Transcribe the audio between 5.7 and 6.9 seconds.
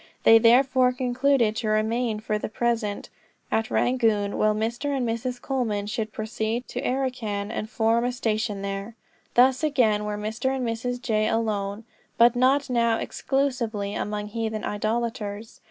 should proceed to